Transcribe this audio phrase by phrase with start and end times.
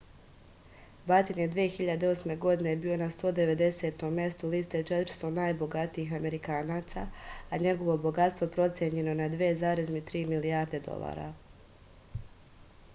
[1.09, 2.31] baten je 2008.
[2.45, 4.05] godine bio na 190.
[4.15, 7.03] mestu liste 400 najbogatijih amerikanaca
[7.49, 11.29] a njegovo bogatstvo procenjeno je na 2,3 milijarde dolara